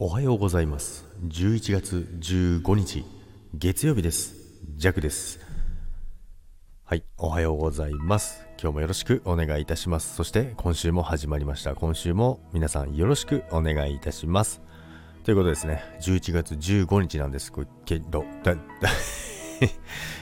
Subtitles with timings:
[0.00, 1.04] おはようございます。
[1.26, 3.04] 11月15日
[3.52, 4.32] 月曜日です。
[4.76, 5.40] ジャクです。
[6.84, 8.46] はいおはようございます。
[8.62, 10.14] 今日もよろしくお願いいたします。
[10.14, 11.74] そして今週も始まりました。
[11.74, 14.62] 今週も皆さんよろしくお願いいたします。
[15.24, 15.82] ということですね。
[16.00, 17.52] 11月15日なんです。
[17.84, 18.54] けどだ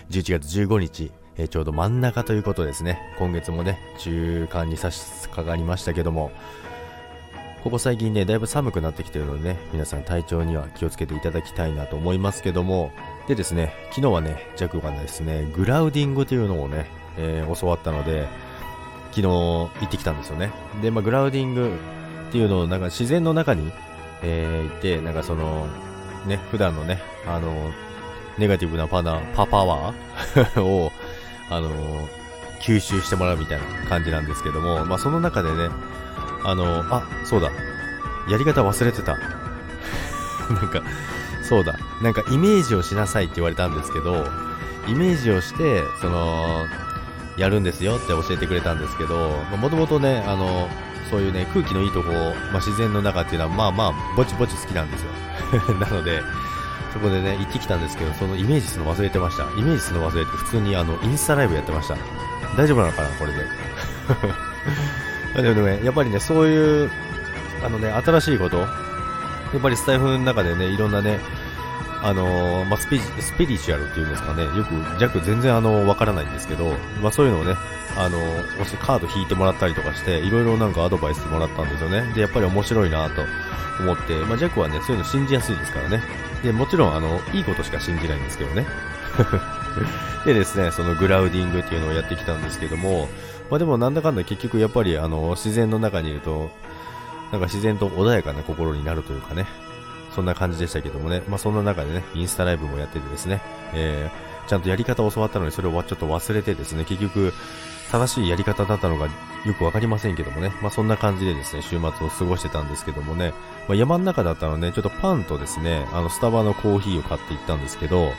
[0.09, 3.15] 11 月15日え、ちょうど真ん中ということですね。
[3.19, 6.33] 今月もね、中間に差し掛かりましたけども、
[7.67, 12.93] ここ最近ね、だいぶ寒くなってきてるのでね、皆さん体調には気をつけていただきたいなと思いますけども、
[13.27, 16.87] でですね、昨日はね、ジャクがですね、グラウディングというのをね、
[17.19, 18.29] えー、教わったので、
[19.11, 20.53] 昨日行ってきたんですよね。
[20.81, 21.77] で、まあ、グラウディング
[22.29, 23.73] っていうのをなんか自然の中に、
[24.23, 25.67] えー、行って、なんかその、
[26.25, 27.73] ね、普段のね、あの、
[28.39, 30.93] ネガティブなパナ、パパワー を、
[31.51, 31.69] あの
[32.61, 35.69] 吸収してもらうみたいな感じなんですけども、まあ、その中でね、
[36.45, 37.51] あのあ、そうだ、
[38.29, 39.17] やり方忘れてた。
[40.51, 40.83] なんか、
[41.43, 44.27] そうだ、なんかイメージをしなさいって言われたんですけど、
[44.87, 46.67] イメージをして、その、
[47.37, 50.69] やるんですよって教えてくれたんですけど、もともとね、あの、
[51.11, 52.09] そういうね、空気のいいとこ、
[52.53, 55.11] まあ、自然の中っていうのは、まあまあ、ぼちぼち好きなんですよ。
[55.79, 56.23] なので、
[56.93, 59.45] そこでね、行ってきたんですけど、そのイメージするの忘れてました。
[59.59, 61.97] イメージするの忘れて、普通にあの、インスタライブやってました。
[62.57, 63.47] 大丈夫なのかな、これで。
[65.43, 66.91] でもね、やっぱりね、そういう、
[67.65, 68.67] あのね、新しいこと、や
[69.59, 71.21] っぱりスタイフの中でね、いろんなね、
[72.03, 72.99] あの、まあ、スピ
[73.47, 77.55] リチュアルっていうんですかね、よく弱全然あの、わからないんですけど、まあ、そういうのをね、
[77.97, 82.03] あのー、もしカード引いてもらったりとかして、いろいろなんかアドバイスもらったんですよね。
[82.15, 83.23] で、やっぱり面白いなと
[83.81, 86.03] 思って、まあ、ジャックはね、そういうの信じやすいですからね。
[86.43, 88.67] で、もちろん、あの、いいことしか信じないんですけどね。
[90.25, 93.09] でですね、そのグラウディングっていうのをやってきたんですけども、
[93.51, 96.51] まあでもなんだかんだ結局やっぱりあの、自然の中にいると、
[97.33, 99.47] なんか自然と穏やかな心になるというかね、
[100.15, 103.41] そんな感じでしたけどもね、まあそんな中でね、インスタライブもやっててですね、
[103.75, 107.33] えー、ちゃんとやり方を教わったのにそれをちょっと忘れてですね、結局、
[107.91, 109.07] 正しいやり方だったのが
[109.45, 113.33] よくわかりませんけどもね、まあそんな感じでですね、週末を過ごしてたんですけどもね、
[113.69, 118.13] まあ、山の中だったので、ね、ちょっとパンとですね、あのスタバのコーヒーを買っていったんですけど、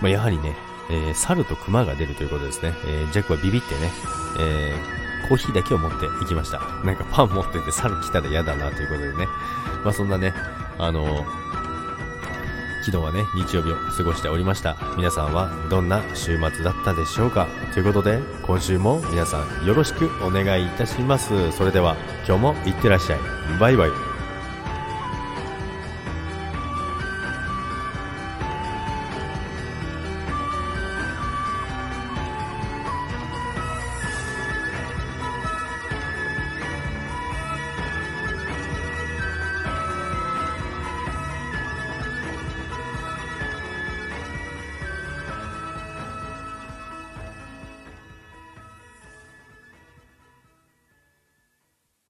[0.00, 0.54] まあ、やはりね、
[0.90, 2.74] えー、猿と熊が出るということですね。
[2.84, 3.92] えー、ジャックはビビってね、
[4.38, 6.60] えー、コーヒーだけを持って行きました。
[6.84, 9.26] なんかパン持ってて猿来たら嫌だなということでね。
[9.84, 10.34] まあそんなね、
[10.78, 11.24] あの
[12.84, 14.76] 昨日はね、日曜日を過ごしておりました。
[14.96, 17.46] 皆さんはどんな週末だったでしょうか？
[17.74, 21.52] ということで、今週も皆さんよろしくお願いいたします。
[21.52, 21.94] それでは、
[22.26, 23.18] 今日もいってらっしゃい。
[23.60, 24.09] バイバイ。